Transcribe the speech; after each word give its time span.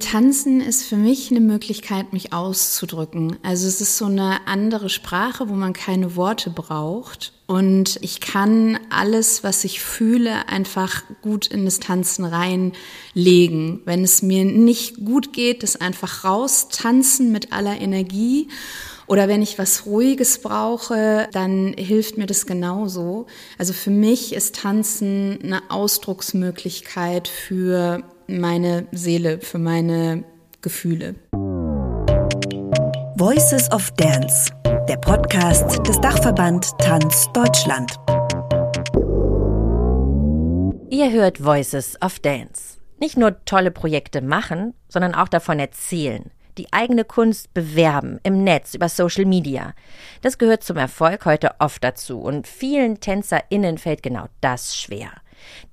Tanzen 0.00 0.60
ist 0.60 0.82
für 0.82 0.96
mich 0.96 1.30
eine 1.30 1.40
Möglichkeit, 1.40 2.12
mich 2.12 2.32
auszudrücken. 2.32 3.36
Also 3.44 3.68
es 3.68 3.80
ist 3.80 3.96
so 3.96 4.06
eine 4.06 4.46
andere 4.46 4.88
Sprache, 4.88 5.48
wo 5.48 5.54
man 5.54 5.72
keine 5.72 6.16
Worte 6.16 6.50
braucht. 6.50 7.32
Und 7.46 7.98
ich 8.02 8.20
kann 8.20 8.78
alles, 8.90 9.44
was 9.44 9.64
ich 9.64 9.80
fühle, 9.80 10.48
einfach 10.48 11.04
gut 11.22 11.46
in 11.46 11.64
das 11.64 11.78
Tanzen 11.78 12.24
reinlegen. 12.24 13.82
Wenn 13.84 14.02
es 14.02 14.22
mir 14.22 14.44
nicht 14.44 15.04
gut 15.04 15.32
geht, 15.32 15.62
das 15.62 15.76
einfach 15.76 16.24
raus 16.24 16.68
tanzen 16.68 17.30
mit 17.30 17.52
aller 17.52 17.80
Energie. 17.80 18.48
Oder 19.06 19.26
wenn 19.26 19.42
ich 19.42 19.58
was 19.58 19.86
Ruhiges 19.86 20.38
brauche, 20.38 21.28
dann 21.32 21.74
hilft 21.76 22.16
mir 22.16 22.26
das 22.26 22.46
genauso. 22.46 23.26
Also 23.58 23.72
für 23.72 23.90
mich 23.90 24.32
ist 24.32 24.54
Tanzen 24.54 25.38
eine 25.42 25.70
Ausdrucksmöglichkeit 25.70 27.26
für 27.26 28.04
meine 28.38 28.86
Seele, 28.92 29.40
für 29.40 29.58
meine 29.58 30.24
Gefühle. 30.60 31.14
Voices 33.16 33.70
of 33.72 33.90
Dance, 33.92 34.52
der 34.88 34.96
Podcast 34.96 35.86
des 35.86 36.00
Dachverband 36.00 36.78
Tanz 36.78 37.28
Deutschland. 37.32 37.90
Ihr 40.90 41.10
hört 41.10 41.42
Voices 41.42 41.96
of 42.02 42.20
Dance. 42.20 42.78
Nicht 43.00 43.16
nur 43.16 43.44
tolle 43.44 43.70
Projekte 43.70 44.20
machen, 44.20 44.74
sondern 44.88 45.14
auch 45.14 45.28
davon 45.28 45.58
erzählen 45.58 46.30
die 46.60 46.72
eigene 46.72 47.04
Kunst 47.04 47.54
bewerben 47.54 48.20
im 48.22 48.44
Netz 48.44 48.74
über 48.74 48.90
Social 48.90 49.24
Media. 49.24 49.72
Das 50.20 50.36
gehört 50.36 50.62
zum 50.62 50.76
Erfolg 50.76 51.24
heute 51.24 51.52
oft 51.58 51.82
dazu 51.82 52.20
und 52.20 52.46
vielen 52.46 53.00
TänzerInnen 53.00 53.78
fällt 53.78 54.02
genau 54.02 54.26
das 54.42 54.76
schwer. 54.76 55.10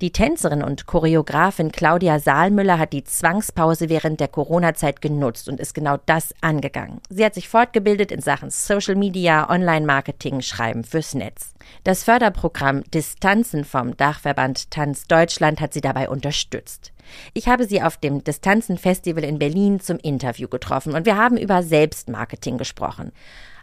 Die 0.02 0.12
Tänzerin 0.12 0.64
und 0.64 0.86
Choreografin 0.86 1.72
Claudia 1.72 2.20
Saalmüller 2.20 2.80
hat 2.80 2.94
die 2.94 3.04
Zwangspause 3.04 3.90
während 3.90 4.20
der 4.20 4.28
Corona-Zeit 4.28 5.02
genutzt 5.02 5.50
und 5.50 5.60
ist 5.60 5.74
genau 5.74 5.98
das 6.06 6.34
angegangen. 6.42 7.02
Sie 7.10 7.26
hat 7.26 7.34
sich 7.34 7.50
fortgebildet 7.50 8.12
in 8.12 8.22
Sachen 8.22 8.50
Social 8.50 8.96
Media, 8.96 9.50
Online-Marketing, 9.50 10.42
Schreiben 10.42 10.84
fürs 10.84 11.14
Netz. 11.14 11.54
Das 11.84 12.04
Förderprogramm 12.04 12.84
Distanzen 12.92 13.66
vom 13.66 13.98
Dachverband 13.98 14.72
Tanz 14.72 15.08
Deutschland 15.08 15.60
hat 15.62 15.74
sie 15.74 15.82
dabei 15.82 16.10
unterstützt. 16.10 16.94
Ich 17.34 17.48
habe 17.48 17.66
sie 17.66 17.82
auf 17.82 17.98
dem 17.98 18.24
Distanzen-Festival 18.24 19.24
in 19.24 19.40
Berlin 19.40 19.80
zum 19.80 19.98
Interview 19.98 20.48
getroffen 20.48 20.94
und 20.94 21.06
wir 21.06 21.18
haben 21.18 21.38
über 21.38 21.64
Selbstmarketing 21.64 22.58
gesprochen 22.58 23.12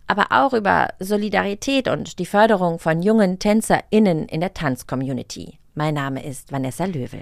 aber 0.07 0.27
auch 0.31 0.53
über 0.53 0.89
Solidarität 1.01 1.89
und 1.89 2.19
die 2.19 2.27
Förderung 2.27 2.79
von 2.79 3.03
jungen 3.03 3.39
TänzerInnen 3.39 4.27
in 4.29 4.41
der 4.41 4.55
Tanzcommunity. 4.55 5.59
Mein 5.77 5.95
Name 5.95 6.25
ist 6.25 6.53
Vanessa 6.53 6.85
Löwel. 6.85 7.21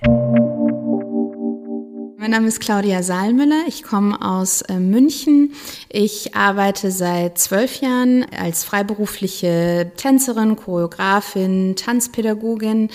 Mein 2.22 2.30
Name 2.30 2.46
ist 2.46 2.60
Claudia 2.60 3.02
Saalmüller. 3.02 3.64
Ich 3.66 3.82
komme 3.82 4.22
aus 4.22 4.62
äh, 4.62 4.78
München. 4.78 5.54
Ich 5.88 6.36
arbeite 6.36 6.92
seit 6.92 7.36
zwölf 7.36 7.80
Jahren 7.80 8.24
als 8.38 8.62
freiberufliche 8.62 9.90
Tänzerin, 9.96 10.54
Choreografin, 10.54 11.74
Tanzpädagogin 11.74 12.90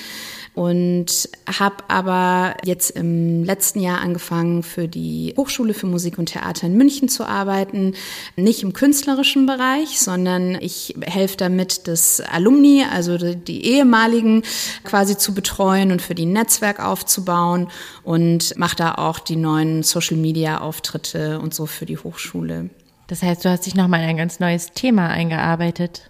und 0.57 1.29
habe 1.45 1.75
aber 1.87 2.57
jetzt 2.63 2.89
im 2.89 3.43
letzten 3.43 3.79
Jahr 3.79 4.01
angefangen, 4.01 4.63
für 4.63 4.87
die 4.87 5.35
Hochschule 5.37 5.75
für 5.75 5.85
Musik 5.85 6.17
und 6.17 6.29
Theater 6.29 6.65
in 6.65 6.75
München 6.75 7.09
zu 7.09 7.25
arbeiten. 7.25 7.93
Nicht 8.37 8.63
im 8.63 8.73
künstlerischen 8.73 9.45
Bereich, 9.45 9.99
sondern 9.99 10.55
ich 10.59 10.95
helfe 11.01 11.37
damit, 11.37 11.87
das 11.87 12.21
Alumni, 12.21 12.83
also 12.91 13.19
die 13.19 13.65
ehemaligen 13.65 14.41
quasi 14.83 15.15
zu 15.15 15.35
betreuen 15.35 15.91
und 15.91 16.01
für 16.01 16.15
die 16.15 16.25
Netzwerk 16.25 16.83
aufzubauen 16.83 17.67
und 18.01 18.57
mache 18.57 18.77
da 18.77 18.95
auch 18.95 19.16
die 19.19 19.35
neuen 19.35 19.83
Social-Media-Auftritte 19.83 21.39
und 21.39 21.53
so 21.53 21.65
für 21.65 21.85
die 21.85 21.97
Hochschule. 21.97 22.69
Das 23.07 23.23
heißt, 23.23 23.45
du 23.45 23.49
hast 23.49 23.65
dich 23.65 23.75
nochmal 23.75 24.01
in 24.03 24.09
ein 24.09 24.17
ganz 24.17 24.39
neues 24.39 24.73
Thema 24.73 25.09
eingearbeitet. 25.09 26.09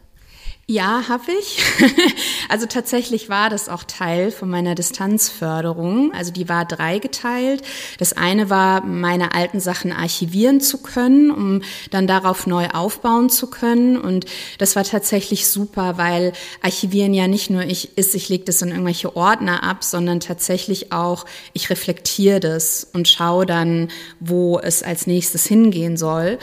Ja, 0.70 1.08
habe 1.08 1.32
ich. 1.40 1.64
also 2.50 2.66
tatsächlich 2.66 3.30
war 3.30 3.50
das 3.50 3.70
auch 3.70 3.86
Teil 3.86 4.32
von 4.32 4.50
meiner 4.50 4.76
Distanzförderung. 4.76 6.12
Also 6.14 6.34
die 6.34 6.50
war 6.50 6.66
dreigeteilt. 6.66 7.62
Das 8.00 8.12
eine 8.12 8.50
war, 8.50 8.84
meine 8.84 9.34
alten 9.34 9.62
Sachen 9.62 9.94
archivieren 9.94 10.60
zu 10.60 10.80
können, 10.80 11.32
um 11.32 11.62
dann 11.90 12.06
darauf 12.06 12.48
neu 12.48 12.68
aufbauen 12.68 13.30
zu 13.30 13.50
können. 13.50 13.96
Und 13.96 14.26
das 14.58 14.76
war 14.76 14.84
tatsächlich 14.84 15.48
super, 15.48 15.98
weil 15.98 16.34
archivieren 16.62 17.14
ja 17.14 17.30
nicht 17.30 17.50
nur 17.50 17.64
ich 17.64 17.98
ist, 17.98 18.14
ich 18.14 18.28
lege 18.28 18.44
das 18.44 18.62
in 18.62 18.72
irgendwelche 18.72 19.16
Ordner 19.16 19.64
ab, 19.64 19.86
sondern 19.86 20.20
tatsächlich 20.20 20.92
auch, 20.92 21.26
ich 21.54 21.70
reflektiere 21.70 22.42
das 22.42 22.86
und 22.92 23.08
schaue 23.08 23.46
dann, 23.46 23.88
wo 24.20 24.60
es 24.60 24.84
als 24.84 25.08
nächstes 25.08 25.46
hingehen 25.46 25.96
soll. 25.96 26.40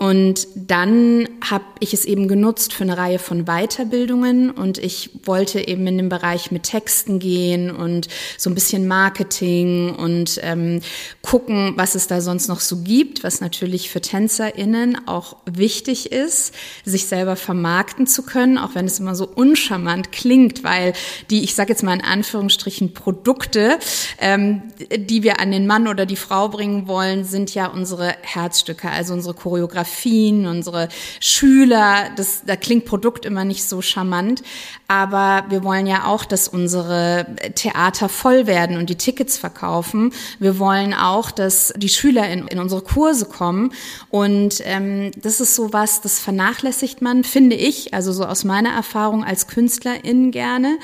Und 0.00 0.48
dann 0.54 1.28
habe 1.42 1.64
ich 1.78 1.92
es 1.92 2.06
eben 2.06 2.26
genutzt 2.26 2.72
für 2.72 2.84
eine 2.84 2.96
Reihe 2.96 3.18
von 3.18 3.44
Weiterbildungen 3.44 4.50
und 4.50 4.78
ich 4.78 5.10
wollte 5.24 5.68
eben 5.68 5.86
in 5.86 5.98
den 5.98 6.08
Bereich 6.08 6.50
mit 6.50 6.62
Texten 6.62 7.18
gehen 7.18 7.70
und 7.70 8.08
so 8.38 8.48
ein 8.48 8.54
bisschen 8.54 8.88
Marketing 8.88 9.94
und 9.94 10.40
ähm, 10.42 10.80
gucken, 11.20 11.74
was 11.76 11.96
es 11.96 12.06
da 12.06 12.22
sonst 12.22 12.48
noch 12.48 12.60
so 12.60 12.78
gibt, 12.78 13.24
was 13.24 13.42
natürlich 13.42 13.90
für 13.90 14.00
TänzerInnen 14.00 15.06
auch 15.06 15.36
wichtig 15.44 16.10
ist, 16.12 16.54
sich 16.82 17.04
selber 17.04 17.36
vermarkten 17.36 18.06
zu 18.06 18.22
können, 18.22 18.56
auch 18.56 18.74
wenn 18.74 18.86
es 18.86 19.00
immer 19.00 19.14
so 19.14 19.28
uncharmant 19.28 20.12
klingt, 20.12 20.64
weil 20.64 20.94
die, 21.28 21.44
ich 21.44 21.54
sage 21.54 21.72
jetzt 21.72 21.82
mal 21.82 21.92
in 21.92 22.02
Anführungsstrichen, 22.04 22.94
Produkte, 22.94 23.78
ähm, 24.18 24.62
die 24.96 25.22
wir 25.22 25.40
an 25.40 25.50
den 25.50 25.66
Mann 25.66 25.88
oder 25.88 26.06
die 26.06 26.16
Frau 26.16 26.48
bringen 26.48 26.88
wollen, 26.88 27.24
sind 27.24 27.54
ja 27.54 27.66
unsere 27.66 28.14
Herzstücke, 28.22 28.88
also 28.88 29.12
unsere 29.12 29.34
Choreografie 29.34 29.89
Choreografien, 29.90 30.46
unsere 30.46 30.88
Schüler. 31.20 32.10
Das, 32.16 32.42
da 32.44 32.56
klingt 32.56 32.84
Produkt 32.84 33.24
immer 33.24 33.44
nicht 33.44 33.64
so 33.64 33.82
charmant. 33.82 34.42
Aber 34.88 35.44
wir 35.48 35.64
wollen 35.64 35.86
ja 35.86 36.06
auch, 36.06 36.24
dass 36.24 36.48
unsere 36.48 37.26
Theater 37.54 38.08
voll 38.08 38.46
werden 38.46 38.76
und 38.76 38.90
die 38.90 38.96
Tickets 38.96 39.36
verkaufen. 39.38 40.12
Wir 40.38 40.58
wollen 40.58 40.94
auch, 40.94 41.30
dass 41.30 41.72
die 41.76 41.88
Schüler 41.88 42.28
in, 42.28 42.46
in 42.48 42.58
unsere 42.58 42.82
Kurse 42.82 43.26
kommen. 43.26 43.72
Und 44.10 44.62
ähm, 44.64 45.10
das 45.16 45.40
ist 45.40 45.54
so 45.54 45.72
was, 45.72 46.00
das 46.00 46.18
vernachlässigt 46.18 47.02
man, 47.02 47.24
finde 47.24 47.56
ich, 47.56 47.94
also 47.94 48.12
so 48.12 48.24
aus 48.24 48.44
meiner 48.44 48.70
Erfahrung 48.70 49.24
als 49.24 49.46
Künstlerin 49.46 50.30
gerne. 50.30 50.78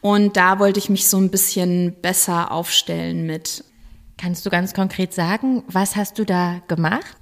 Und 0.00 0.36
da 0.36 0.58
wollte 0.58 0.78
ich 0.78 0.88
mich 0.88 1.08
so 1.08 1.18
ein 1.18 1.30
bisschen 1.30 1.94
besser 2.00 2.50
aufstellen 2.50 3.26
mit. 3.26 3.64
Kannst 4.18 4.46
du 4.46 4.50
ganz 4.50 4.72
konkret 4.72 5.12
sagen, 5.12 5.64
was 5.66 5.96
hast 5.96 6.18
du 6.18 6.24
da 6.24 6.60
gemacht? 6.68 7.16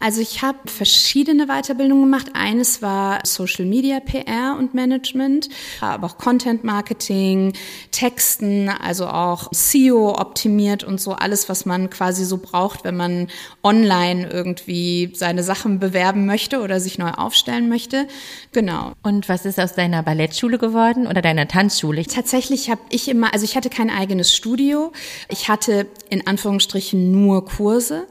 Also 0.00 0.20
ich 0.20 0.42
habe 0.42 0.58
verschiedene 0.66 1.46
Weiterbildungen 1.46 2.04
gemacht. 2.04 2.28
Eines 2.34 2.82
war 2.82 3.20
Social 3.24 3.64
Media 3.64 4.00
PR 4.00 4.56
und 4.58 4.74
Management, 4.74 5.48
aber 5.80 6.06
auch 6.06 6.18
Content 6.18 6.64
Marketing, 6.64 7.52
Texten, 7.90 8.68
also 8.68 9.06
auch 9.06 9.48
SEO 9.52 10.18
optimiert 10.18 10.84
und 10.84 11.00
so 11.00 11.12
alles, 11.12 11.48
was 11.48 11.66
man 11.66 11.90
quasi 11.90 12.24
so 12.24 12.38
braucht, 12.38 12.84
wenn 12.84 12.96
man 12.96 13.28
online 13.62 14.28
irgendwie 14.30 15.12
seine 15.14 15.42
Sachen 15.42 15.78
bewerben 15.78 16.26
möchte 16.26 16.60
oder 16.60 16.80
sich 16.80 16.98
neu 16.98 17.10
aufstellen 17.10 17.68
möchte. 17.68 18.06
Genau. 18.52 18.92
Und 19.02 19.28
was 19.28 19.44
ist 19.44 19.58
aus 19.58 19.74
deiner 19.74 20.02
Ballettschule 20.02 20.58
geworden 20.58 21.06
oder 21.06 21.22
deiner 21.22 21.48
Tanzschule? 21.48 22.04
Tatsächlich 22.04 22.70
habe 22.70 22.80
ich 22.90 23.08
immer, 23.08 23.32
also 23.32 23.44
ich 23.44 23.56
hatte 23.56 23.70
kein 23.70 23.90
eigenes 23.90 24.34
Studio. 24.34 24.92
Ich 25.28 25.48
hatte 25.48 25.86
in 26.10 26.26
Anführungsstrichen 26.26 27.10
nur 27.10 27.44
Kurse 27.44 28.06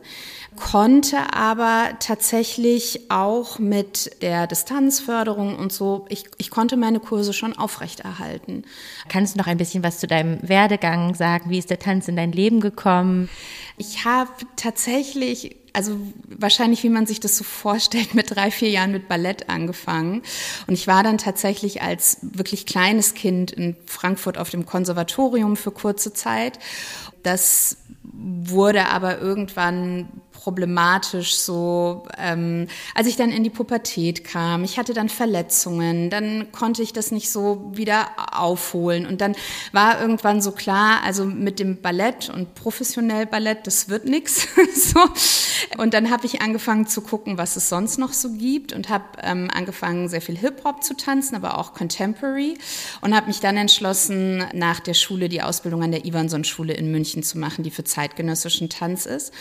konnte 0.57 1.33
aber 1.33 1.91
tatsächlich 1.99 3.09
auch 3.09 3.59
mit 3.59 4.21
der 4.21 4.47
Distanzförderung 4.47 5.55
und 5.57 5.71
so, 5.71 6.05
ich, 6.09 6.25
ich 6.37 6.49
konnte 6.49 6.75
meine 6.75 6.99
Kurse 6.99 7.31
schon 7.31 7.57
aufrechterhalten. 7.57 8.63
Kannst 9.07 9.35
du 9.35 9.37
noch 9.39 9.47
ein 9.47 9.57
bisschen 9.57 9.83
was 9.83 9.99
zu 9.99 10.07
deinem 10.07 10.39
Werdegang 10.41 11.15
sagen? 11.15 11.49
Wie 11.49 11.59
ist 11.59 11.69
der 11.69 11.79
Tanz 11.79 12.09
in 12.09 12.17
dein 12.17 12.33
Leben 12.33 12.59
gekommen? 12.59 13.29
Ich 13.77 14.03
habe 14.03 14.31
tatsächlich 14.57 15.55
also 15.77 15.95
wahrscheinlich, 16.27 16.81
wie 16.81 16.89
man 16.89 17.05
sich 17.05 17.19
das 17.19 17.37
so 17.37 17.43
vorstellt, 17.43 18.15
mit 18.15 18.35
drei, 18.35 18.49
vier 18.49 18.71
Jahren 18.71 18.91
mit 18.91 19.07
Ballett 19.07 19.47
angefangen. 19.47 20.23
Und 20.65 20.73
ich 20.73 20.87
war 20.87 21.03
dann 21.03 21.19
tatsächlich 21.19 21.83
als 21.83 22.17
wirklich 22.21 22.65
kleines 22.65 23.13
Kind 23.13 23.51
in 23.51 23.75
Frankfurt 23.85 24.39
auf 24.39 24.49
dem 24.49 24.65
Konservatorium 24.65 25.55
für 25.55 25.69
kurze 25.69 26.13
Zeit. 26.13 26.57
Das 27.21 27.77
wurde 28.01 28.87
aber 28.87 29.19
irgendwann 29.19 30.09
problematisch 30.37 31.35
so, 31.35 32.05
ähm, 32.17 32.67
als 32.93 33.07
ich 33.07 33.15
dann 33.15 33.31
in 33.31 33.43
die 33.43 33.49
Pubertät 33.49 34.23
kam. 34.23 34.63
Ich 34.63 34.77
hatte 34.77 34.93
dann 34.93 35.09
Verletzungen, 35.09 36.11
dann 36.11 36.51
konnte 36.51 36.83
ich 36.83 36.93
das 36.93 37.11
nicht 37.11 37.31
so 37.31 37.71
wieder 37.73 38.09
aufholen. 38.31 39.07
Und 39.07 39.19
dann 39.19 39.35
war 39.71 39.99
irgendwann 39.99 40.41
so 40.41 40.51
klar, 40.51 41.01
also 41.03 41.25
mit 41.25 41.59
dem 41.59 41.81
Ballett 41.81 42.29
und 42.29 42.53
professionell 42.53 43.25
Ballett, 43.25 43.65
das 43.65 43.89
wird 43.89 44.05
nix. 44.05 44.47
so. 44.75 44.99
Und 45.77 45.95
dann 45.95 46.11
habe 46.11 46.27
ich 46.27 46.41
angefangen 46.41 46.85
zu 46.85 47.01
gucken, 47.01 47.39
was 47.39 47.55
es 47.55 47.67
sonst 47.67 47.97
noch 47.97 48.13
so 48.13 48.31
gibt 48.31 48.73
und 48.73 48.89
habe 48.89 49.05
ähm, 49.23 49.49
angefangen, 49.51 50.07
sehr 50.07 50.21
viel 50.21 50.37
Hip-Hop 50.37 50.83
zu 50.83 50.95
tanzen, 50.95 51.35
aber 51.35 51.57
auch 51.57 51.73
Contemporary 51.73 52.59
und 53.01 53.15
habe 53.15 53.27
mich 53.27 53.39
dann 53.39 53.57
entschlossen, 53.57 54.45
nach 54.53 54.79
der 54.79 54.93
Schule 54.93 55.29
die 55.29 55.41
Ausbildung 55.41 55.81
an 55.81 55.91
der 55.91 56.05
Ivanson-Schule 56.05 56.73
in 56.73 56.91
München 56.91 57.23
zu 57.23 57.39
machen, 57.39 57.63
die 57.63 57.71
für 57.71 57.83
zeitgenössischen 57.83 58.69
Tanz 58.69 59.07
ist. 59.07 59.33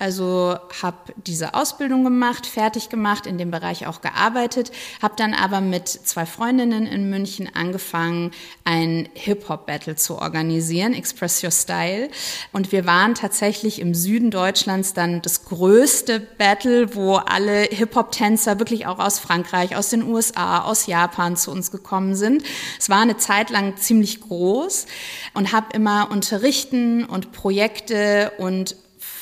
Also 0.00 0.56
habe 0.82 1.12
diese 1.26 1.52
Ausbildung 1.52 2.04
gemacht, 2.04 2.46
fertig 2.46 2.88
gemacht, 2.88 3.26
in 3.26 3.36
dem 3.36 3.50
Bereich 3.50 3.86
auch 3.86 4.00
gearbeitet, 4.00 4.72
habe 5.02 5.12
dann 5.18 5.34
aber 5.34 5.60
mit 5.60 5.88
zwei 5.88 6.24
Freundinnen 6.24 6.86
in 6.86 7.10
München 7.10 7.54
angefangen, 7.54 8.30
ein 8.64 9.10
Hip-Hop-Battle 9.12 9.96
zu 9.96 10.16
organisieren, 10.16 10.94
Express 10.94 11.44
Your 11.44 11.50
Style. 11.50 12.08
Und 12.50 12.72
wir 12.72 12.86
waren 12.86 13.14
tatsächlich 13.14 13.78
im 13.78 13.94
Süden 13.94 14.30
Deutschlands 14.30 14.94
dann 14.94 15.20
das 15.20 15.44
größte 15.44 16.18
Battle, 16.18 16.94
wo 16.94 17.16
alle 17.16 17.64
Hip-Hop-Tänzer 17.64 18.58
wirklich 18.58 18.86
auch 18.86 19.00
aus 19.00 19.18
Frankreich, 19.18 19.76
aus 19.76 19.90
den 19.90 20.02
USA, 20.02 20.62
aus 20.62 20.86
Japan 20.86 21.36
zu 21.36 21.50
uns 21.50 21.70
gekommen 21.70 22.14
sind. 22.14 22.42
Es 22.78 22.88
war 22.88 23.02
eine 23.02 23.18
Zeit 23.18 23.50
lang 23.50 23.76
ziemlich 23.76 24.22
groß 24.22 24.86
und 25.34 25.52
habe 25.52 25.66
immer 25.74 26.10
Unterrichten 26.10 27.04
und 27.04 27.32
Projekte 27.32 28.32
und 28.38 28.76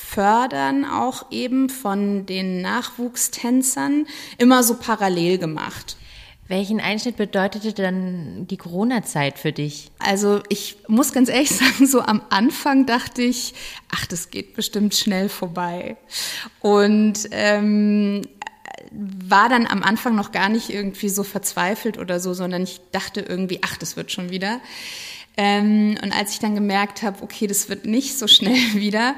Fördern 0.09 0.85
auch 0.85 1.31
eben 1.31 1.69
von 1.69 2.25
den 2.25 2.61
Nachwuchstänzern 2.61 4.07
immer 4.37 4.63
so 4.63 4.75
parallel 4.75 5.37
gemacht. 5.37 5.97
Welchen 6.47 6.79
Einschnitt 6.79 7.15
bedeutete 7.15 7.73
dann 7.73 8.47
die 8.47 8.57
Corona-Zeit 8.57 9.37
für 9.37 9.51
dich? 9.51 9.91
Also 9.99 10.41
ich 10.49 10.77
muss 10.87 11.13
ganz 11.13 11.29
ehrlich 11.29 11.51
sagen, 11.51 11.85
so 11.85 12.01
am 12.01 12.23
Anfang 12.31 12.87
dachte 12.87 13.21
ich, 13.21 13.53
ach, 13.93 14.07
das 14.07 14.31
geht 14.31 14.55
bestimmt 14.55 14.95
schnell 14.95 15.29
vorbei. 15.29 15.95
Und 16.59 17.29
ähm, 17.29 18.23
war 18.91 19.47
dann 19.47 19.67
am 19.67 19.83
Anfang 19.83 20.15
noch 20.15 20.31
gar 20.31 20.49
nicht 20.49 20.71
irgendwie 20.71 21.09
so 21.09 21.23
verzweifelt 21.23 21.99
oder 21.99 22.19
so, 22.19 22.33
sondern 22.33 22.63
ich 22.63 22.81
dachte 22.91 23.21
irgendwie, 23.21 23.59
ach, 23.61 23.77
das 23.77 23.95
wird 23.95 24.11
schon 24.11 24.31
wieder. 24.31 24.59
Ähm, 25.37 25.97
und 26.03 26.13
als 26.13 26.33
ich 26.33 26.39
dann 26.39 26.53
gemerkt 26.53 27.01
habe, 27.01 27.23
okay, 27.23 27.47
das 27.47 27.69
wird 27.69 27.85
nicht 27.85 28.17
so 28.17 28.27
schnell 28.27 28.57
wieder, 28.73 29.15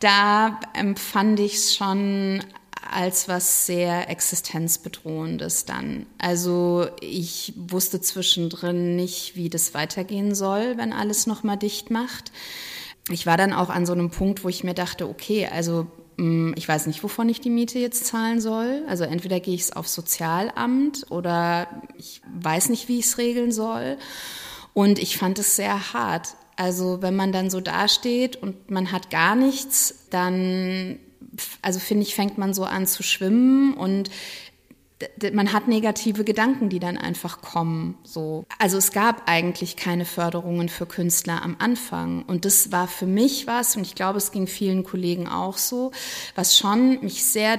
da 0.00 0.60
empfand 0.74 1.40
ich 1.40 1.54
es 1.54 1.74
schon 1.74 2.42
als 2.90 3.28
was 3.28 3.66
sehr 3.66 4.08
existenzbedrohendes 4.10 5.64
dann. 5.64 6.06
Also 6.18 6.86
ich 7.00 7.52
wusste 7.56 8.00
zwischendrin 8.00 8.96
nicht, 8.96 9.36
wie 9.36 9.50
das 9.50 9.74
weitergehen 9.74 10.34
soll, 10.34 10.76
wenn 10.76 10.92
alles 10.92 11.26
nochmal 11.26 11.56
dicht 11.56 11.90
macht. 11.90 12.32
Ich 13.10 13.26
war 13.26 13.36
dann 13.36 13.52
auch 13.52 13.70
an 13.70 13.86
so 13.86 13.92
einem 13.92 14.10
Punkt, 14.10 14.44
wo 14.44 14.48
ich 14.48 14.64
mir 14.64 14.74
dachte, 14.74 15.08
okay, 15.08 15.48
also 15.52 15.86
mm, 16.16 16.52
ich 16.56 16.68
weiß 16.68 16.86
nicht, 16.86 17.02
wovon 17.02 17.28
ich 17.28 17.40
die 17.40 17.50
Miete 17.50 17.78
jetzt 17.78 18.06
zahlen 18.06 18.40
soll. 18.40 18.84
Also 18.88 19.04
entweder 19.04 19.40
gehe 19.40 19.54
ich 19.54 19.62
es 19.62 19.72
aufs 19.72 19.94
Sozialamt 19.94 21.10
oder 21.10 21.68
ich 21.96 22.20
weiß 22.40 22.68
nicht, 22.68 22.88
wie 22.88 22.98
ich 22.98 23.06
es 23.06 23.18
regeln 23.18 23.52
soll. 23.52 23.96
Und 24.74 24.98
ich 24.98 25.16
fand 25.16 25.38
es 25.38 25.56
sehr 25.56 25.92
hart. 25.92 26.36
Also 26.56 27.02
wenn 27.02 27.14
man 27.14 27.32
dann 27.32 27.50
so 27.50 27.60
dasteht 27.60 28.36
und 28.36 28.70
man 28.70 28.90
hat 28.90 29.10
gar 29.10 29.36
nichts, 29.36 30.06
dann, 30.10 30.98
also 31.62 31.78
finde 31.78 32.02
ich, 32.02 32.14
fängt 32.14 32.38
man 32.38 32.54
so 32.54 32.64
an 32.64 32.86
zu 32.86 33.02
schwimmen 33.02 33.74
und 33.74 34.10
man 35.34 35.52
hat 35.52 35.68
negative 35.68 36.24
Gedanken, 36.24 36.70
die 36.70 36.78
dann 36.78 36.96
einfach 36.96 37.42
kommen. 37.42 37.98
So. 38.02 38.46
Also 38.58 38.78
es 38.78 38.92
gab 38.92 39.28
eigentlich 39.28 39.76
keine 39.76 40.06
Förderungen 40.06 40.70
für 40.70 40.86
Künstler 40.86 41.42
am 41.42 41.56
Anfang. 41.58 42.22
Und 42.22 42.46
das 42.46 42.72
war 42.72 42.88
für 42.88 43.04
mich 43.04 43.46
was, 43.46 43.76
und 43.76 43.82
ich 43.82 43.94
glaube, 43.94 44.16
es 44.16 44.32
ging 44.32 44.46
vielen 44.46 44.84
Kollegen 44.84 45.28
auch 45.28 45.58
so, 45.58 45.92
was 46.34 46.56
schon 46.56 47.00
mich 47.02 47.24
sehr 47.24 47.58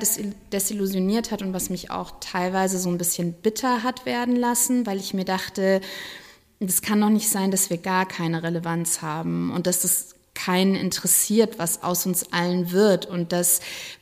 desillusioniert 0.52 1.32
hat 1.32 1.44
und 1.44 1.54
was 1.54 1.70
mich 1.70 1.92
auch 1.92 2.14
teilweise 2.20 2.80
so 2.80 2.90
ein 2.90 2.98
bisschen 2.98 3.34
bitter 3.34 3.84
hat 3.84 4.08
werden 4.08 4.36
lassen, 4.36 4.88
weil 4.88 4.98
ich 4.98 5.14
mir 5.14 5.26
dachte, 5.26 5.82
es 6.60 6.82
kann 6.82 7.02
doch 7.02 7.10
nicht 7.10 7.30
sein, 7.30 7.52
dass 7.52 7.70
wir 7.70 7.78
gar 7.78 8.08
keine 8.08 8.44
Relevanz 8.44 9.02
haben 9.02 9.52
und 9.52 9.68
dass 9.68 9.84
es 9.84 10.16
keinen 10.34 10.76
interessiert, 10.76 11.58
was 11.58 11.84
aus 11.84 12.06
uns 12.06 12.32
allen 12.32 12.72
wird 12.72 13.08
und 13.08 13.32
dass 13.32 13.60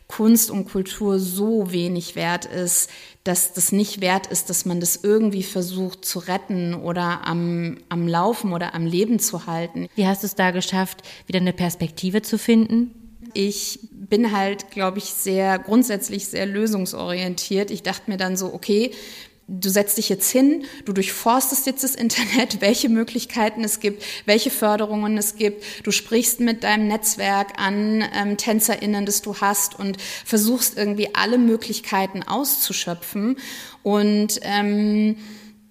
Kunst 0.08 0.52
und 0.52 0.70
Kultur 0.70 1.18
so 1.18 1.72
wenig 1.72 2.16
wert 2.16 2.46
ist, 2.46 2.90
dass 3.24 3.54
das 3.54 3.72
nicht 3.72 4.02
wert 4.02 4.28
ist, 4.28 4.50
dass 4.50 4.66
man 4.66 4.80
das 4.80 4.98
irgendwie 5.02 5.44
versucht 5.44 6.06
zu 6.06 6.20
retten 6.20 6.76
oder 6.76 7.26
am, 7.26 7.78
am 7.90 8.08
Laufen 8.08 8.54
oder 8.54 8.76
am 8.76 8.86
Leben 8.86 9.18
zu 9.20 9.48
halten. 9.48 9.88
Wie 9.96 10.06
hast 10.06 10.24
du 10.24 10.28
es 10.28 10.36
da 10.36 10.52
geschafft, 10.52 11.02
wieder 11.26 11.40
eine 11.40 11.54
Perspektive 11.54 12.22
zu 12.22 12.38
finden? 12.38 12.92
Ich 13.34 13.80
bin 13.92 14.32
halt, 14.32 14.70
glaube 14.72 15.00
ich, 15.00 15.06
sehr 15.06 15.58
grundsätzlich 15.58 16.28
sehr 16.28 16.46
lösungsorientiert. 16.46 17.72
Ich 17.72 17.82
dachte 17.82 18.12
mir 18.12 18.18
dann 18.18 18.38
so, 18.38 18.54
okay, 18.54 18.92
du 19.48 19.70
setzt 19.70 19.98
dich 19.98 20.10
jetzt 20.10 20.30
hin, 20.30 20.66
du 20.86 20.94
durchforstest 20.94 21.66
jetzt 21.66 21.84
das 21.84 21.96
Internet, 21.96 22.60
welche 22.62 22.90
Möglichkeiten 22.90 23.64
es 23.64 23.80
gibt, 23.80 24.04
welche 24.26 24.50
Förderungen 24.50 25.18
es 25.18 25.36
gibt. 25.36 25.64
Du 25.84 25.92
sprichst 25.92 26.40
mit 26.40 26.64
deinem 26.64 26.88
Netzwerk 26.88 27.60
an 27.60 28.04
ähm, 28.14 28.38
TänzerInnen, 28.38 29.06
das 29.06 29.22
du 29.22 29.36
hast 29.38 29.78
und 29.78 29.98
versuchst 30.26 30.78
irgendwie 30.78 31.14
alle 31.14 31.38
Möglichkeiten 31.38 32.24
auszuschöpfen. 32.24 33.38
Und 33.84 34.40
ähm, 34.42 35.18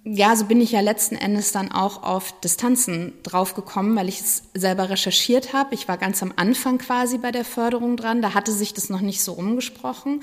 ja, 0.04 0.36
so 0.36 0.44
bin 0.44 0.60
ich 0.60 0.72
ja 0.72 0.80
letzten 0.80 1.16
Endes 1.16 1.50
dann 1.52 1.72
auch 1.72 2.02
auf 2.02 2.38
Distanzen 2.40 3.14
draufgekommen, 3.22 3.96
weil 3.96 4.08
ich 4.08 4.20
es 4.20 4.42
selber 4.52 4.90
recherchiert 4.90 5.54
habe. 5.54 5.74
Ich 5.74 5.88
war 5.88 5.96
ganz 5.96 6.22
am 6.22 6.32
Anfang 6.36 6.76
quasi 6.76 7.16
bei 7.16 7.32
der 7.32 7.44
Förderung 7.44 7.96
dran, 7.96 8.20
da 8.20 8.34
hatte 8.34 8.52
sich 8.52 8.74
das 8.74 8.90
noch 8.90 9.00
nicht 9.00 9.22
so 9.22 9.32
umgesprochen. 9.32 10.22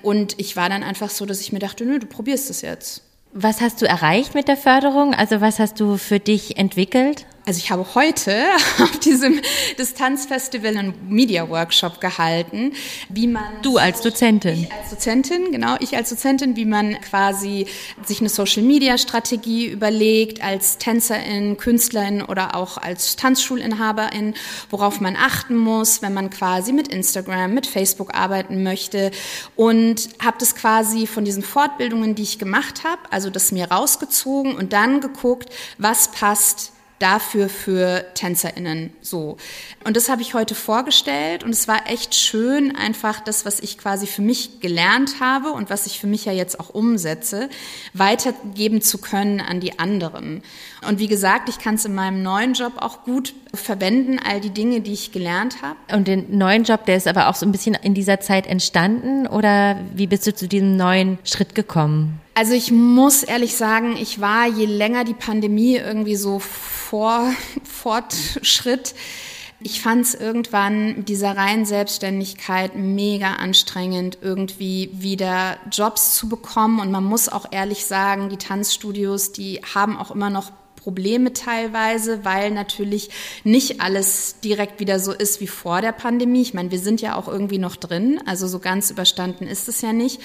Und 0.00 0.38
ich 0.38 0.54
war 0.54 0.68
dann 0.68 0.84
einfach 0.84 1.10
so, 1.10 1.26
dass 1.26 1.40
ich 1.40 1.52
mir 1.52 1.58
dachte, 1.58 1.84
nö, 1.84 1.98
du 1.98 2.06
probierst 2.06 2.50
es 2.50 2.62
jetzt. 2.62 3.02
Was 3.32 3.60
hast 3.60 3.82
du 3.82 3.86
erreicht 3.86 4.34
mit 4.34 4.46
der 4.46 4.56
Förderung? 4.56 5.12
Also 5.12 5.40
was 5.40 5.58
hast 5.58 5.80
du 5.80 5.96
für 5.96 6.20
dich 6.20 6.56
entwickelt? 6.56 7.26
Also 7.48 7.58
ich 7.58 7.70
habe 7.70 7.86
heute 7.94 8.44
auf 8.82 8.98
diesem 8.98 9.40
Distanzfestival 9.78 10.76
einen 10.76 10.94
Media 11.08 11.48
Workshop 11.48 12.00
gehalten, 12.00 12.72
wie 13.08 13.28
man 13.28 13.44
du 13.62 13.78
als 13.78 14.00
Dozentin, 14.00 14.64
ich 14.64 14.72
als 14.72 14.90
Dozentin, 14.90 15.52
genau, 15.52 15.76
ich 15.78 15.94
als 15.96 16.10
Dozentin, 16.10 16.56
wie 16.56 16.64
man 16.64 17.00
quasi 17.02 17.68
sich 18.04 18.18
eine 18.18 18.30
Social 18.30 18.64
Media 18.64 18.98
Strategie 18.98 19.68
überlegt 19.68 20.42
als 20.42 20.78
Tänzerin, 20.78 21.56
Künstlerin 21.56 22.22
oder 22.22 22.56
auch 22.56 22.78
als 22.78 23.14
Tanzschulinhaberin, 23.14 24.34
worauf 24.68 25.00
man 25.00 25.14
achten 25.14 25.54
muss, 25.54 26.02
wenn 26.02 26.14
man 26.14 26.30
quasi 26.30 26.72
mit 26.72 26.88
Instagram, 26.88 27.54
mit 27.54 27.68
Facebook 27.68 28.12
arbeiten 28.12 28.64
möchte. 28.64 29.12
Und 29.54 30.08
habe 30.18 30.36
das 30.40 30.56
quasi 30.56 31.06
von 31.06 31.24
diesen 31.24 31.44
Fortbildungen, 31.44 32.16
die 32.16 32.24
ich 32.24 32.40
gemacht 32.40 32.82
habe, 32.82 33.02
also 33.12 33.30
das 33.30 33.52
mir 33.52 33.70
rausgezogen 33.70 34.56
und 34.56 34.72
dann 34.72 35.00
geguckt, 35.00 35.54
was 35.78 36.10
passt 36.10 36.72
dafür 36.98 37.48
für 37.48 38.04
TänzerInnen 38.14 38.92
so. 39.02 39.36
Und 39.84 39.96
das 39.96 40.08
habe 40.08 40.22
ich 40.22 40.34
heute 40.34 40.54
vorgestellt 40.54 41.44
und 41.44 41.50
es 41.50 41.68
war 41.68 41.90
echt 41.90 42.14
schön, 42.14 42.74
einfach 42.74 43.20
das, 43.20 43.44
was 43.44 43.60
ich 43.60 43.78
quasi 43.78 44.06
für 44.06 44.22
mich 44.22 44.60
gelernt 44.60 45.20
habe 45.20 45.52
und 45.52 45.68
was 45.68 45.86
ich 45.86 46.00
für 46.00 46.06
mich 46.06 46.24
ja 46.24 46.32
jetzt 46.32 46.58
auch 46.58 46.70
umsetze, 46.70 47.48
weitergeben 47.92 48.80
zu 48.80 48.98
können 48.98 49.40
an 49.40 49.60
die 49.60 49.78
anderen. 49.78 50.42
Und 50.88 50.98
wie 50.98 51.08
gesagt, 51.08 51.48
ich 51.48 51.58
kann 51.58 51.74
es 51.74 51.84
in 51.84 51.94
meinem 51.94 52.22
neuen 52.22 52.54
Job 52.54 52.74
auch 52.76 53.04
gut 53.04 53.34
verwenden, 53.52 54.18
all 54.18 54.40
die 54.40 54.50
Dinge, 54.50 54.80
die 54.80 54.92
ich 54.92 55.12
gelernt 55.12 55.62
habe. 55.62 55.76
Und 55.92 56.08
den 56.08 56.36
neuen 56.36 56.64
Job, 56.64 56.86
der 56.86 56.96
ist 56.96 57.08
aber 57.08 57.28
auch 57.28 57.34
so 57.34 57.46
ein 57.46 57.52
bisschen 57.52 57.74
in 57.74 57.94
dieser 57.94 58.20
Zeit 58.20 58.46
entstanden 58.46 59.26
oder 59.26 59.78
wie 59.94 60.06
bist 60.06 60.26
du 60.26 60.34
zu 60.34 60.48
diesem 60.48 60.76
neuen 60.76 61.18
Schritt 61.24 61.54
gekommen? 61.54 62.20
Also 62.36 62.52
ich 62.52 62.70
muss 62.70 63.22
ehrlich 63.22 63.56
sagen, 63.56 63.96
ich 63.96 64.20
war 64.20 64.46
je 64.46 64.66
länger 64.66 65.04
die 65.04 65.14
Pandemie 65.14 65.76
irgendwie 65.76 66.16
so 66.16 66.38
vor 66.38 67.32
Fortschritt, 67.64 68.94
ich 69.58 69.80
fand 69.80 70.04
es 70.04 70.14
irgendwann 70.14 70.98
mit 70.98 71.08
dieser 71.08 71.34
reinen 71.34 71.64
Selbstständigkeit 71.64 72.76
mega 72.76 73.36
anstrengend, 73.36 74.18
irgendwie 74.20 74.90
wieder 74.92 75.56
Jobs 75.72 76.14
zu 76.14 76.28
bekommen. 76.28 76.78
Und 76.78 76.90
man 76.90 77.04
muss 77.04 77.30
auch 77.30 77.46
ehrlich 77.52 77.86
sagen, 77.86 78.28
die 78.28 78.36
Tanzstudios, 78.36 79.32
die 79.32 79.62
haben 79.74 79.96
auch 79.96 80.10
immer 80.10 80.28
noch 80.28 80.52
Probleme 80.76 81.32
teilweise, 81.32 82.22
weil 82.26 82.50
natürlich 82.50 83.08
nicht 83.44 83.80
alles 83.80 84.40
direkt 84.40 84.78
wieder 84.78 85.00
so 85.00 85.12
ist 85.12 85.40
wie 85.40 85.48
vor 85.48 85.80
der 85.80 85.92
Pandemie. 85.92 86.42
Ich 86.42 86.52
meine, 86.52 86.70
wir 86.70 86.80
sind 86.80 87.00
ja 87.00 87.16
auch 87.16 87.26
irgendwie 87.28 87.58
noch 87.58 87.76
drin, 87.76 88.20
also 88.26 88.46
so 88.46 88.58
ganz 88.58 88.90
überstanden 88.90 89.46
ist 89.46 89.70
es 89.70 89.80
ja 89.80 89.94
nicht. 89.94 90.20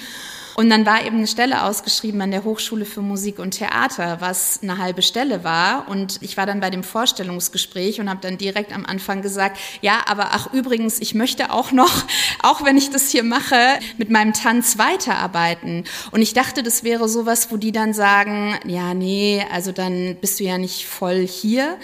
Und 0.54 0.70
dann 0.70 0.84
war 0.86 1.04
eben 1.04 1.18
eine 1.18 1.26
Stelle 1.26 1.64
ausgeschrieben 1.64 2.20
an 2.20 2.30
der 2.30 2.44
Hochschule 2.44 2.84
für 2.84 3.00
Musik 3.00 3.38
und 3.38 3.52
Theater, 3.52 4.18
was 4.20 4.60
eine 4.62 4.78
halbe 4.78 5.02
Stelle 5.02 5.44
war. 5.44 5.88
Und 5.88 6.18
ich 6.20 6.36
war 6.36 6.46
dann 6.46 6.60
bei 6.60 6.70
dem 6.70 6.84
Vorstellungsgespräch 6.84 8.00
und 8.00 8.10
habe 8.10 8.20
dann 8.20 8.38
direkt 8.38 8.74
am 8.74 8.84
Anfang 8.84 9.22
gesagt, 9.22 9.58
ja, 9.80 10.02
aber 10.06 10.28
ach 10.32 10.52
übrigens, 10.52 11.00
ich 11.00 11.14
möchte 11.14 11.52
auch 11.52 11.72
noch, 11.72 11.92
auch 12.42 12.64
wenn 12.64 12.76
ich 12.76 12.90
das 12.90 13.10
hier 13.10 13.22
mache, 13.22 13.56
mit 13.96 14.10
meinem 14.10 14.32
Tanz 14.32 14.78
weiterarbeiten. 14.78 15.84
Und 16.10 16.22
ich 16.22 16.34
dachte, 16.34 16.62
das 16.62 16.84
wäre 16.84 17.08
sowas, 17.08 17.50
wo 17.50 17.56
die 17.56 17.72
dann 17.72 17.94
sagen, 17.94 18.58
ja, 18.66 18.94
nee, 18.94 19.44
also 19.52 19.72
dann 19.72 20.16
bist 20.20 20.40
du 20.40 20.44
ja 20.44 20.58
nicht 20.58 20.86
voll 20.86 21.26
hier. 21.26 21.78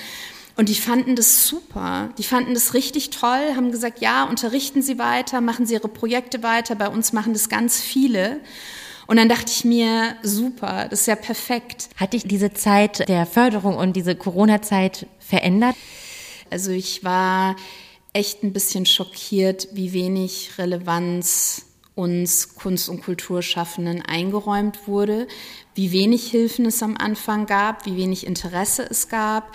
Und 0.58 0.68
die 0.68 0.74
fanden 0.74 1.14
das 1.14 1.46
super. 1.46 2.10
Die 2.18 2.24
fanden 2.24 2.52
das 2.52 2.74
richtig 2.74 3.10
toll, 3.10 3.54
haben 3.54 3.70
gesagt, 3.70 4.00
ja, 4.00 4.24
unterrichten 4.24 4.82
Sie 4.82 4.98
weiter, 4.98 5.40
machen 5.40 5.66
Sie 5.66 5.74
Ihre 5.74 5.86
Projekte 5.86 6.42
weiter. 6.42 6.74
Bei 6.74 6.88
uns 6.88 7.12
machen 7.12 7.32
das 7.32 7.48
ganz 7.48 7.80
viele. 7.80 8.40
Und 9.06 9.18
dann 9.18 9.28
dachte 9.28 9.52
ich 9.52 9.64
mir, 9.64 10.16
super, 10.24 10.88
das 10.90 11.02
ist 11.02 11.06
ja 11.06 11.14
perfekt. 11.14 11.90
Hat 11.94 12.12
dich 12.12 12.24
diese 12.24 12.52
Zeit 12.52 13.08
der 13.08 13.24
Förderung 13.24 13.76
und 13.76 13.94
diese 13.94 14.16
Corona-Zeit 14.16 15.06
verändert? 15.20 15.76
Also 16.50 16.72
ich 16.72 17.04
war 17.04 17.54
echt 18.12 18.42
ein 18.42 18.52
bisschen 18.52 18.84
schockiert, 18.84 19.68
wie 19.74 19.92
wenig 19.92 20.58
Relevanz 20.58 21.66
uns 21.94 22.54
Kunst- 22.54 22.88
und 22.88 23.02
Kulturschaffenden 23.02 24.02
eingeräumt 24.02 24.86
wurde, 24.86 25.26
wie 25.74 25.92
wenig 25.92 26.30
Hilfen 26.30 26.66
es 26.66 26.82
am 26.82 26.96
Anfang 26.96 27.46
gab, 27.46 27.86
wie 27.86 27.96
wenig 27.96 28.26
Interesse 28.26 28.86
es 28.88 29.08
gab. 29.08 29.52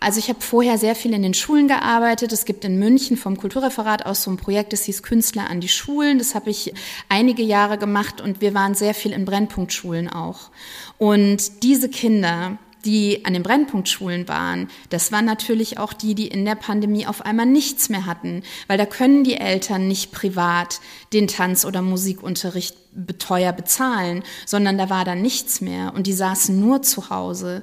Also 0.00 0.20
ich 0.20 0.28
habe 0.28 0.40
vorher 0.40 0.78
sehr 0.78 0.94
viel 0.94 1.12
in 1.12 1.22
den 1.22 1.34
Schulen 1.34 1.66
gearbeitet. 1.66 2.32
Es 2.32 2.44
gibt 2.44 2.64
in 2.64 2.78
München 2.78 3.16
vom 3.16 3.36
Kulturreferat 3.36 4.06
aus 4.06 4.22
so 4.22 4.30
ein 4.30 4.36
Projekt, 4.36 4.72
das 4.72 4.84
hieß 4.84 5.02
Künstler 5.02 5.50
an 5.50 5.60
die 5.60 5.68
Schulen. 5.68 6.18
Das 6.18 6.34
habe 6.34 6.50
ich 6.50 6.72
einige 7.08 7.42
Jahre 7.42 7.78
gemacht 7.78 8.20
und 8.20 8.40
wir 8.40 8.54
waren 8.54 8.74
sehr 8.74 8.94
viel 8.94 9.12
in 9.12 9.24
Brennpunktschulen 9.24 10.08
auch. 10.08 10.50
Und 10.98 11.64
diese 11.64 11.88
Kinder, 11.88 12.58
die 12.88 13.26
an 13.26 13.34
den 13.34 13.42
Brennpunktschulen 13.42 14.28
waren, 14.28 14.68
das 14.88 15.12
waren 15.12 15.26
natürlich 15.26 15.78
auch 15.78 15.92
die, 15.92 16.14
die 16.14 16.26
in 16.26 16.46
der 16.46 16.54
Pandemie 16.54 17.06
auf 17.06 17.20
einmal 17.20 17.44
nichts 17.44 17.90
mehr 17.90 18.06
hatten, 18.06 18.42
weil 18.66 18.78
da 18.78 18.86
können 18.86 19.24
die 19.24 19.36
Eltern 19.36 19.86
nicht 19.86 20.10
privat 20.10 20.80
den 21.12 21.28
Tanz- 21.28 21.66
oder 21.66 21.82
Musikunterricht 21.82 22.76
beteuer 22.92 23.52
bezahlen, 23.52 24.24
sondern 24.46 24.78
da 24.78 24.88
war 24.88 25.04
dann 25.04 25.20
nichts 25.20 25.60
mehr 25.60 25.92
und 25.94 26.06
die 26.06 26.14
saßen 26.14 26.58
nur 26.58 26.80
zu 26.80 27.10
Hause. 27.10 27.62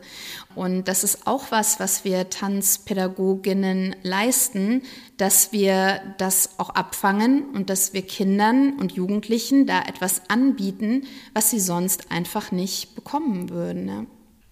Und 0.53 0.87
das 0.87 1.03
ist 1.03 1.25
auch 1.25 1.45
was, 1.49 1.79
was 1.79 2.05
wir 2.05 2.29
Tanzpädagoginnen 2.29 3.95
leisten, 4.03 4.83
dass 5.17 5.51
wir 5.51 6.01
das 6.19 6.51
auch 6.59 6.69
abfangen 6.69 7.49
und 7.55 7.71
dass 7.71 7.93
wir 7.93 8.03
Kindern 8.03 8.73
und 8.79 8.91
Jugendlichen 8.91 9.65
da 9.65 9.81
etwas 9.81 10.29
anbieten, 10.29 11.07
was 11.33 11.49
sie 11.49 11.59
sonst 11.59 12.11
einfach 12.11 12.51
nicht 12.51 12.93
bekommen 12.93 13.49
würden. 13.49 13.85
Ne? 13.85 14.05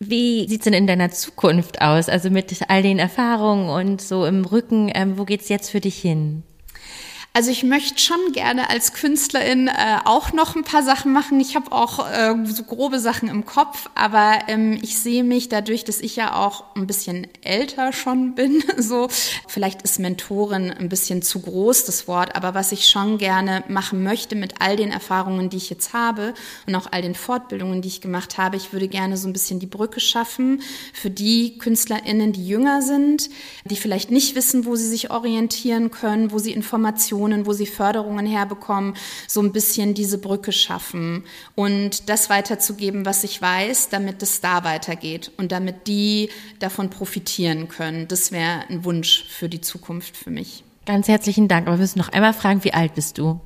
Wie 0.09 0.47
sieht's 0.47 0.65
denn 0.65 0.73
in 0.73 0.87
deiner 0.87 1.11
Zukunft 1.11 1.81
aus? 1.81 2.09
Also 2.09 2.29
mit 2.29 2.69
all 2.69 2.81
den 2.81 2.99
Erfahrungen 2.99 3.69
und 3.69 4.01
so 4.01 4.25
im 4.25 4.45
Rücken, 4.45 4.91
ähm, 4.93 5.17
wo 5.17 5.25
geht's 5.25 5.49
jetzt 5.49 5.69
für 5.69 5.79
dich 5.79 5.99
hin? 5.99 6.43
Also 7.35 7.49
ich 7.49 7.63
möchte 7.63 7.97
schon 7.97 8.31
gerne 8.31 8.69
als 8.69 8.93
Künstlerin 8.93 9.67
äh, 9.67 9.97
auch 10.05 10.33
noch 10.33 10.55
ein 10.55 10.63
paar 10.63 10.83
Sachen 10.83 11.11
machen. 11.11 11.39
Ich 11.39 11.55
habe 11.55 11.71
auch 11.71 12.07
äh, 12.07 12.35
so 12.45 12.61
grobe 12.61 12.99
Sachen 12.99 13.27
im 13.27 13.43
Kopf, 13.43 13.89
aber 13.95 14.41
ähm, 14.49 14.77
ich 14.83 14.99
sehe 14.99 15.23
mich 15.23 15.49
dadurch, 15.49 15.83
dass 15.83 15.99
ich 15.99 16.15
ja 16.15 16.35
auch 16.35 16.75
ein 16.75 16.85
bisschen 16.85 17.25
älter 17.41 17.91
schon 17.91 18.35
bin, 18.35 18.63
so 18.77 19.07
vielleicht 19.47 19.81
ist 19.81 19.97
Mentorin 19.97 20.69
ein 20.69 20.89
bisschen 20.89 21.23
zu 21.23 21.39
groß 21.39 21.85
das 21.85 22.07
Wort, 22.07 22.35
aber 22.35 22.53
was 22.53 22.71
ich 22.71 22.85
schon 22.85 23.17
gerne 23.17 23.63
machen 23.67 24.03
möchte 24.03 24.35
mit 24.35 24.61
all 24.61 24.75
den 24.75 24.91
Erfahrungen, 24.91 25.49
die 25.49 25.57
ich 25.57 25.71
jetzt 25.71 25.93
habe 25.93 26.35
und 26.67 26.75
auch 26.75 26.91
all 26.91 27.01
den 27.01 27.15
Fortbildungen, 27.15 27.81
die 27.81 27.87
ich 27.87 28.01
gemacht 28.01 28.37
habe, 28.37 28.57
ich 28.57 28.73
würde 28.73 28.87
gerne 28.87 29.17
so 29.17 29.27
ein 29.27 29.33
bisschen 29.33 29.59
die 29.59 29.65
Brücke 29.65 29.99
schaffen 29.99 30.61
für 30.93 31.09
die 31.09 31.57
Künstlerinnen, 31.57 32.31
die 32.31 32.47
jünger 32.47 32.83
sind, 32.83 33.31
die 33.65 33.75
vielleicht 33.75 34.11
nicht 34.11 34.35
wissen, 34.35 34.67
wo 34.67 34.75
sie 34.75 34.87
sich 34.87 35.09
orientieren 35.09 35.89
können, 35.89 36.31
wo 36.31 36.37
sie 36.37 36.51
Informationen 36.51 37.22
Organisationen, 37.23 37.45
wo 37.45 37.53
sie 37.53 37.65
Förderungen 37.65 38.25
herbekommen, 38.25 38.95
so 39.27 39.41
ein 39.41 39.51
bisschen 39.51 39.93
diese 39.93 40.17
Brücke 40.17 40.51
schaffen 40.51 41.23
und 41.55 42.09
das 42.09 42.29
weiterzugeben, 42.29 43.05
was 43.05 43.23
ich 43.23 43.41
weiß, 43.41 43.89
damit 43.89 44.21
es 44.21 44.41
da 44.41 44.63
weitergeht 44.63 45.31
und 45.37 45.51
damit 45.51 45.87
die 45.87 46.29
davon 46.59 46.89
profitieren 46.89 47.67
können. 47.67 48.07
Das 48.07 48.31
wäre 48.31 48.63
ein 48.69 48.83
Wunsch 48.83 49.25
für 49.29 49.49
die 49.49 49.61
Zukunft 49.61 50.17
für 50.17 50.29
mich. 50.29 50.63
Ganz 50.85 51.07
herzlichen 51.07 51.47
Dank. 51.47 51.67
Aber 51.67 51.77
wir 51.77 51.81
müssen 51.81 51.99
noch 51.99 52.09
einmal 52.09 52.33
fragen, 52.33 52.63
wie 52.65 52.73
alt 52.73 52.95
bist 52.95 53.17
du? 53.17 53.39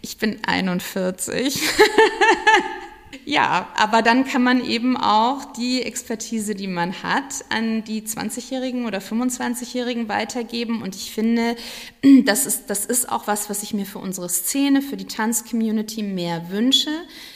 Ich 0.00 0.18
bin 0.18 0.38
41. 0.44 1.60
Ja, 3.24 3.68
aber 3.76 4.02
dann 4.02 4.24
kann 4.24 4.42
man 4.42 4.64
eben 4.64 4.96
auch 4.96 5.52
die 5.52 5.82
Expertise, 5.82 6.56
die 6.56 6.66
man 6.66 7.04
hat, 7.04 7.44
an 7.50 7.84
die 7.84 8.02
20-Jährigen 8.02 8.84
oder 8.84 8.98
25-Jährigen 8.98 10.08
weitergeben. 10.08 10.82
Und 10.82 10.96
ich 10.96 11.12
finde, 11.12 11.54
das 12.24 12.46
ist, 12.46 12.68
das 12.68 12.84
ist 12.84 13.08
auch 13.08 13.28
was, 13.28 13.48
was 13.48 13.62
ich 13.62 13.74
mir 13.74 13.86
für 13.86 14.00
unsere 14.00 14.28
Szene, 14.28 14.82
für 14.82 14.96
die 14.96 15.06
Tanzcommunity 15.06 16.02
mehr 16.02 16.50
wünsche. 16.50 16.90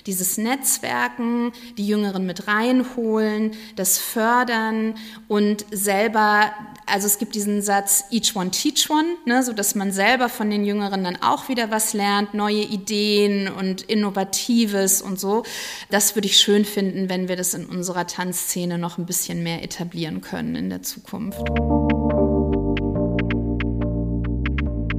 Dieses 0.06 0.38
Netzwerken, 0.38 1.52
die 1.78 1.86
Jüngeren 1.86 2.26
mit 2.26 2.48
reinholen, 2.48 3.52
das 3.76 3.98
Fördern 3.98 4.94
und 5.28 5.66
selber 5.70 6.52
also 6.86 7.06
es 7.06 7.18
gibt 7.18 7.34
diesen 7.34 7.62
Satz 7.62 8.04
each 8.10 8.34
one 8.36 8.50
teach 8.50 8.88
one, 8.88 9.16
ne, 9.24 9.42
so 9.42 9.52
dass 9.52 9.74
man 9.74 9.92
selber 9.92 10.28
von 10.28 10.50
den 10.50 10.64
Jüngeren 10.64 11.04
dann 11.04 11.16
auch 11.20 11.48
wieder 11.48 11.70
was 11.70 11.92
lernt, 11.92 12.32
neue 12.32 12.62
Ideen 12.62 13.48
und 13.48 13.82
Innovatives 13.82 15.02
und 15.02 15.18
so. 15.18 15.42
Das 15.90 16.14
würde 16.14 16.28
ich 16.28 16.38
schön 16.38 16.64
finden, 16.64 17.08
wenn 17.08 17.28
wir 17.28 17.36
das 17.36 17.54
in 17.54 17.66
unserer 17.66 18.06
Tanzszene 18.06 18.78
noch 18.78 18.98
ein 18.98 19.06
bisschen 19.06 19.42
mehr 19.42 19.62
etablieren 19.62 20.20
können 20.20 20.54
in 20.54 20.70
der 20.70 20.82
Zukunft. 20.82 21.42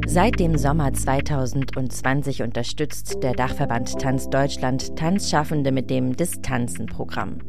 Seit 0.09 0.39
dem 0.39 0.57
Sommer 0.57 0.93
2020 0.93 2.41
unterstützt 2.41 3.21
der 3.21 3.33
Dachverband 3.33 3.99
Tanz 3.99 4.29
Deutschland 4.29 4.95
Tanzschaffende 4.95 5.73
mit 5.73 5.89
dem 5.89 6.15
Distanzen-Programm. 6.15 7.39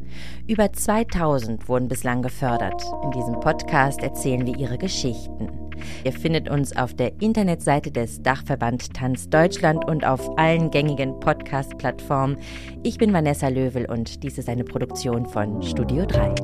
Über 0.49 0.73
2000 0.73 1.69
wurden 1.69 1.87
bislang 1.87 2.21
gefördert. 2.21 2.83
In 3.05 3.12
diesem 3.12 3.38
Podcast 3.38 4.03
erzählen 4.03 4.45
wir 4.45 4.59
ihre 4.59 4.77
Geschichten. 4.77 5.49
Ihr 6.03 6.12
findet 6.12 6.50
uns 6.50 6.77
auf 6.77 6.95
der 6.95 7.12
Internetseite 7.23 7.93
des 7.93 8.23
Dachverband 8.23 8.93
Tanz 8.93 9.31
Deutschland 9.31 9.88
und 9.88 10.05
auf 10.05 10.37
allen 10.37 10.73
gängigen 10.73 11.21
Podcast-Plattformen. 11.21 12.38
Ich 12.83 12.99
bin 12.99 13.12
Vanessa 13.12 13.47
Löwel 13.47 13.88
und 13.88 14.25
dies 14.25 14.37
ist 14.37 14.49
eine 14.49 14.65
Produktion 14.65 15.27
von 15.27 15.62
Studio 15.62 16.05
3. 16.07 16.35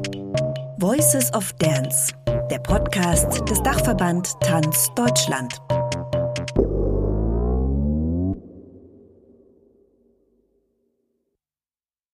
Voices 0.79 1.35
of 1.35 1.53
Dance, 1.55 2.15
der 2.53 2.61
Podcast 2.61 3.49
des 3.51 3.61
Dachverband 3.65 4.33
Tanz 4.41 4.91
Deutschland. 4.95 5.64